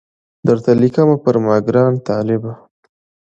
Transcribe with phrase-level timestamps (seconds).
[0.47, 2.53] درته لیکمه پر ما ګران طالبه